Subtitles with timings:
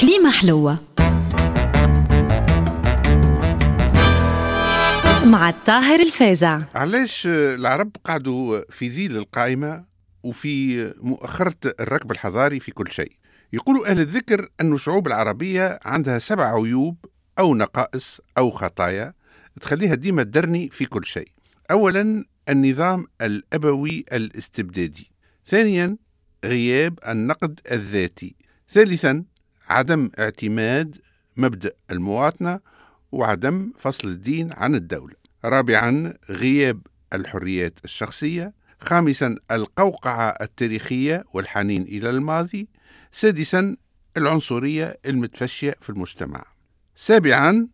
[0.00, 0.78] كليمة حلوة.
[5.26, 9.84] مع الطاهر الفازع علاش العرب قعدوا في ذيل القائمة
[10.22, 13.12] وفي مؤخرة الركب الحضاري في كل شيء؟
[13.52, 16.96] يقول أهل الذكر أن الشعوب العربية عندها سبع عيوب
[17.38, 19.14] أو نقائص أو خطايا
[19.60, 21.28] تخليها ديما تدرني في كل شيء.
[21.70, 25.10] أولا النظام الأبوي الاستبدادي.
[25.46, 25.96] ثانيا
[26.44, 28.34] غياب النقد الذاتي.
[28.70, 29.24] ثالثا
[29.70, 30.96] عدم اعتماد
[31.36, 32.60] مبدأ المواطنة
[33.12, 35.14] وعدم فصل الدين عن الدولة.
[35.44, 36.80] رابعا غياب
[37.12, 38.52] الحريات الشخصية.
[38.80, 42.68] خامسا القوقعة التاريخية والحنين إلى الماضي.
[43.12, 43.76] سادسا
[44.16, 46.44] العنصرية المتفشية في المجتمع.
[46.96, 47.68] سابعا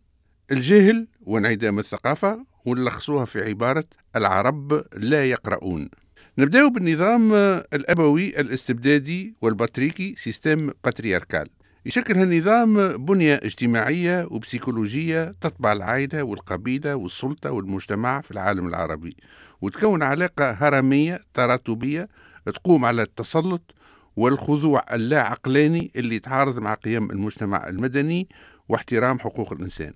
[0.51, 3.85] الجهل وانعدام الثقافة ونلخصوها في عبارة
[4.15, 5.89] العرب لا يقرؤون.
[6.37, 7.33] نبدأ بالنظام
[7.73, 11.49] الأبوي الاستبدادي والبطريقي système patriarcal.
[11.87, 19.17] يشكل هالنظام بنية اجتماعية وبسيكولوجية تطبع العائلة والقبيلة والسلطة والمجتمع في العالم العربي
[19.61, 22.07] وتكون علاقة هرمية تراتبية
[22.45, 23.75] تقوم على التسلط
[24.15, 28.27] والخضوع اللا عقلاني اللي يتعارض مع قيم المجتمع المدني
[28.69, 29.93] واحترام حقوق الإنسان.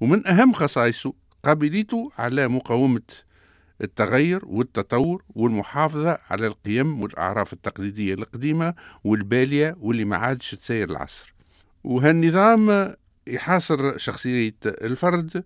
[0.00, 1.12] ومن أهم خصائصه
[1.44, 3.02] قابليته على مقاومة
[3.80, 11.34] التغير والتطور والمحافظة على القيم والأعراف التقليدية القديمة والبالية واللي ما عادش تسير العصر.
[11.84, 12.94] وهالنظام
[13.26, 15.44] يحاصر شخصية الفرد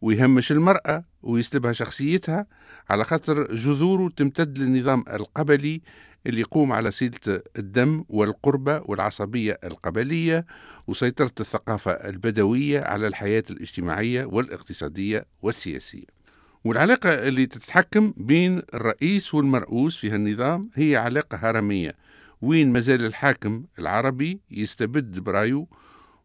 [0.00, 2.46] ويهمش المرأة ويسلبها شخصيتها
[2.90, 5.82] على خاطر جذوره تمتد للنظام القبلي
[6.26, 10.46] اللي يقوم على سيلة الدم والقربة والعصبية القبلية
[10.86, 16.23] وسيطرة الثقافة البدوية على الحياة الاجتماعية والاقتصادية والسياسية.
[16.64, 21.96] والعلاقة اللي تتحكم بين الرئيس والمرؤوس في هالنظام هي علاقة هرمية
[22.42, 25.66] وين مازال الحاكم العربي يستبد برايه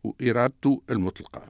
[0.04, 1.42] وإرادته المطلقة.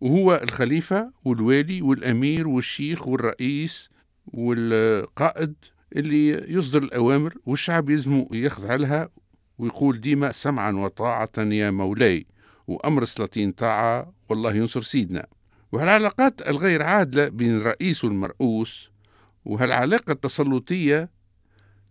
[0.00, 3.90] وهو الخليفة والوالي والأمير والشيخ والرئيس
[4.26, 5.54] والقائد
[5.96, 9.08] اللي يصدر الأوامر والشعب يلزمه يخضع لها
[9.58, 12.26] ويقول ديما سمعا وطاعة يا مولاي
[12.66, 15.26] وأمر السلاطين طاعة والله ينصر سيدنا.
[15.72, 18.90] وهالعلاقات الغير عادلة بين الرئيس والمرؤوس
[19.44, 21.10] وهالعلاقة التسلطية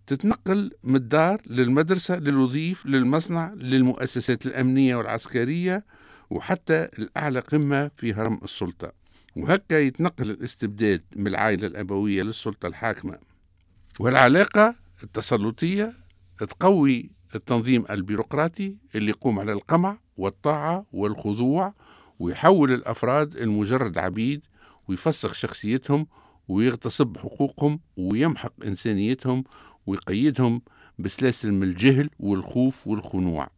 [0.07, 5.85] تتنقل من الدار للمدرسة للوظيف للمصنع للمؤسسات الأمنية والعسكرية
[6.29, 8.91] وحتى الأعلى قمة في هرم السلطة.
[9.35, 13.17] وهكا يتنقل الاستبداد من العائلة الأبوية للسلطة الحاكمة.
[13.99, 15.93] والعلاقة التسلطية
[16.39, 21.73] تقوي التنظيم البيروقراطي اللي يقوم على القمع والطاعة والخضوع
[22.21, 24.41] ويحول الأفراد المجرد عبيد
[24.87, 26.07] ويفسخ شخصيتهم
[26.47, 29.43] ويغتصب حقوقهم ويمحق إنسانيتهم
[29.87, 30.61] ويقيدهم
[30.99, 33.49] بسلاسل من الجهل والخوف والخنوع.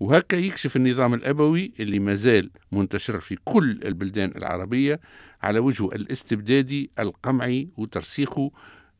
[0.00, 5.00] وهكا يكشف النظام الأبوي اللي مازال منتشر في كل البلدان العربية
[5.42, 8.50] على وجهه الاستبدادي القمعي وترسيخه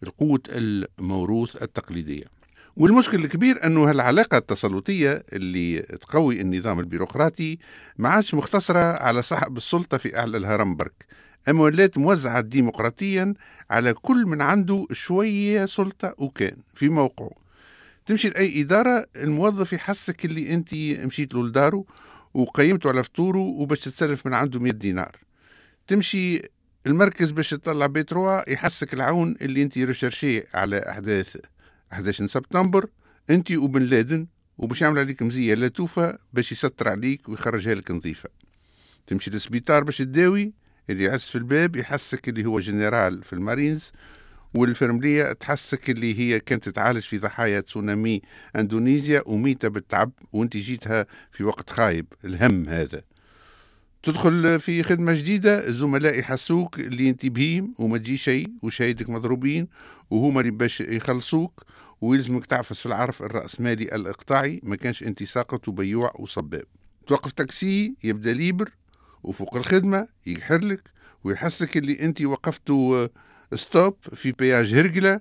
[0.02, 2.39] القوة الموروث التقليدية.
[2.76, 7.58] والمشكل الكبير أنه هالعلاقة التسلطية اللي تقوي النظام البيروقراطي
[7.98, 11.06] ما عادش مختصرة على صاحب السلطة في أعلى الهرم برك
[11.48, 13.34] أما ولات موزعة ديمقراطيا
[13.70, 17.30] على كل من عنده شوية سلطة وكان في موقعه.
[18.06, 20.74] تمشي لأي إدارة الموظف يحسك اللي أنت
[21.06, 21.84] مشيت له لداره
[22.34, 25.16] وقيمته على فطوره وباش تتسلف من عنده 100 دينار.
[25.86, 26.42] تمشي
[26.86, 31.36] المركز باش تطلع B trois يحسك العون اللي أنت recherché على احداث
[31.92, 32.86] 11 سبتمبر
[33.30, 34.26] انت وبن لادن
[34.58, 38.28] وباش يعمل عليك مزية لا توفى باش يستر عليك ويخرجها لك نظيفة.
[39.06, 40.52] تمشي للسبيطار باش تداوي
[40.90, 43.92] اللي يعس في الباب يحسك اللي هو جنرال في المارينز
[44.54, 48.22] والفرملية تحسك اللي هي كانت تعالج في ضحايا تسونامي
[48.56, 53.02] اندونيسيا وميتة بالتعب وانت جيتها في وقت خايب الهم هذا.
[54.02, 59.68] تدخل في خدمة جديدة الزملاء يحسوك اللي أنت بهيم وما تجي شيء وشهايدك مضروبين
[60.10, 61.64] وهما اللي باش يخلصوك
[62.00, 66.64] ويلزمك تعفس العرف الرأسمالي الإقطاعي ما كانش أنت ساقط وبيوع وصباب.
[67.06, 68.70] توقف تاكسي يبدأ libre
[69.22, 70.82] وفوق الخدمة يحرلك
[71.24, 73.08] ويحسك اللي أنت وقفتوا
[73.54, 75.20] stop في péage هرقلة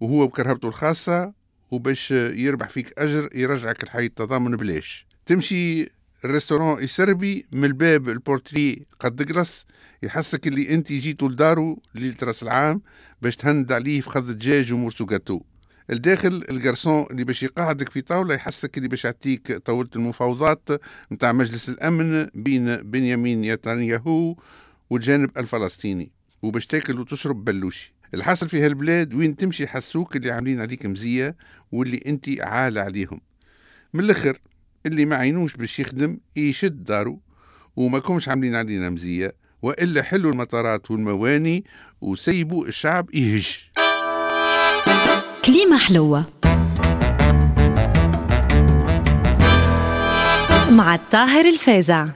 [0.00, 1.32] وهو بكرهبته الخاصة
[1.70, 5.06] وباش يربح فيك أجر يرجعك الحي التضامن بلاش.
[5.26, 5.88] تمشي
[6.24, 9.66] ال restaurant يسربي من الباب ال portier قد قلص
[10.02, 12.82] يحسك اللي انت جيتوا لدارو ليلة راس العام
[13.22, 15.40] باش تهند عليه فخذ دجاج و morceau gâteau
[15.90, 20.68] الداخل الجرسون اللي باش يقعدك في طاولة يحسك اللي باش يعطيك طاولة المفاوضات
[21.12, 24.36] نتاع مجلس الأمن بين بنيامين نتنياهو
[24.90, 26.10] والجانب الفلسطيني
[26.42, 27.94] وباش تاكل وتشرب بلوشي.
[28.14, 31.36] الحاصل في هالبلاد وين تمشي يحسوك اللي عاملين عليك مزية
[31.72, 33.20] واللي انت عالة عليهم.
[33.94, 34.38] من الآخر
[34.86, 37.20] اللي ما عينوش باش يخدم يشد دارو
[37.76, 41.64] وما كومش عاملين علينا مزية وإلا حلوا المطارات والمواني
[42.00, 43.58] وسيبوا الشعب يهج.
[45.44, 46.24] كليمة حلوة.
[50.70, 52.08] مع الطاهر الفازع.